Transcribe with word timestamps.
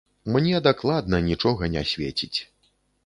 Мне 0.35 0.61
дакладна 0.67 1.19
нічога 1.27 1.69
не 1.75 1.83
свеціць! 1.91 2.35